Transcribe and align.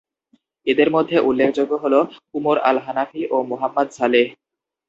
এদের 0.67 0.89
মধ্যে 0.91 1.17
উল্লেখযোগ্য 1.19 1.73
হল 1.83 1.93
উমর 2.33 2.57
আল-হানাফি 2.61 3.21
ও 3.31 3.37
মুহাম্মদ 3.43 3.87
সালেহ। 3.91 4.27